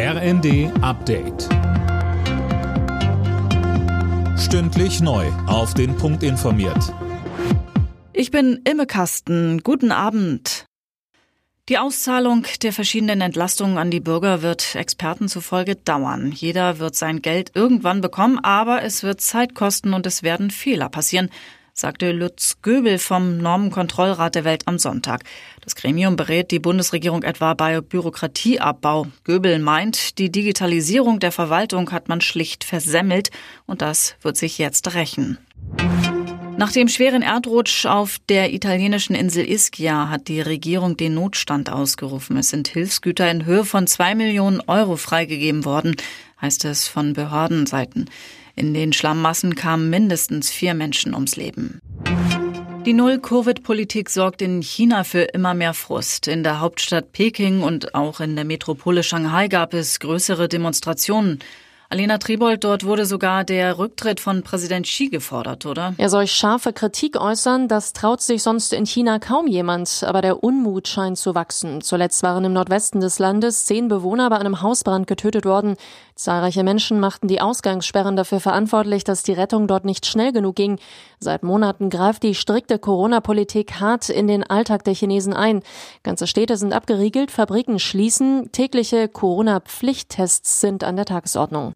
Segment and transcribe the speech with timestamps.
[0.00, 1.48] RND Update.
[4.38, 5.26] Stündlich neu.
[5.48, 6.94] Auf den Punkt informiert.
[8.12, 9.64] Ich bin Imme Kasten.
[9.64, 10.66] Guten Abend.
[11.68, 16.30] Die Auszahlung der verschiedenen Entlastungen an die Bürger wird Experten zufolge dauern.
[16.30, 20.90] Jeder wird sein Geld irgendwann bekommen, aber es wird Zeit kosten und es werden Fehler
[20.90, 21.28] passieren
[21.78, 25.22] sagte Lutz Göbel vom Normenkontrollrat der Welt am Sonntag.
[25.62, 29.06] Das Gremium berät die Bundesregierung etwa bei Bürokratieabbau.
[29.22, 33.30] Göbel meint, die Digitalisierung der Verwaltung hat man schlicht versemmelt
[33.66, 35.38] und das wird sich jetzt rächen.
[36.56, 42.36] Nach dem schweren Erdrutsch auf der italienischen Insel Ischia hat die Regierung den Notstand ausgerufen.
[42.36, 45.94] Es sind Hilfsgüter in Höhe von zwei Millionen Euro freigegeben worden,
[46.40, 48.10] heißt es von Behördenseiten.
[48.54, 51.80] In den Schlammmassen kamen mindestens vier Menschen ums Leben.
[52.86, 56.26] Die Null-Covid-Politik sorgt in China für immer mehr Frust.
[56.26, 61.40] In der Hauptstadt Peking und auch in der Metropole Shanghai gab es größere Demonstrationen.
[61.90, 65.94] Alena Tribold, dort wurde sogar der Rücktritt von Präsident Xi gefordert, oder?
[65.96, 70.44] Er soll scharfe Kritik äußern, das traut sich sonst in China kaum jemand, aber der
[70.44, 71.80] Unmut scheint zu wachsen.
[71.80, 75.76] Zuletzt waren im Nordwesten des Landes zehn Bewohner bei einem Hausbrand getötet worden.
[76.14, 80.78] Zahlreiche Menschen machten die Ausgangssperren dafür verantwortlich, dass die Rettung dort nicht schnell genug ging.
[81.20, 85.62] Seit Monaten greift die strikte Corona-Politik hart in den Alltag der Chinesen ein.
[86.02, 91.72] Ganze Städte sind abgeriegelt, Fabriken schließen, tägliche Corona-Pflichttests sind an der Tagesordnung.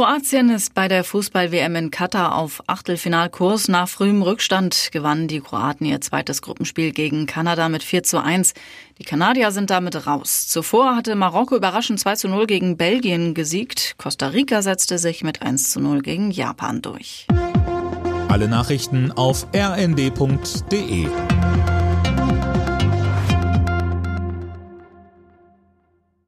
[0.00, 3.68] Kroatien ist bei der Fußball-WM in Katar auf Achtelfinalkurs.
[3.68, 8.54] Nach frühem Rückstand gewannen die Kroaten ihr zweites Gruppenspiel gegen Kanada mit 4 zu 1.
[8.98, 10.48] Die Kanadier sind damit raus.
[10.48, 13.96] Zuvor hatte Marokko überraschend 2 zu 0 gegen Belgien gesiegt.
[13.98, 17.26] Costa Rica setzte sich mit 1 zu 0 gegen Japan durch.
[18.28, 21.08] Alle Nachrichten auf rnd.de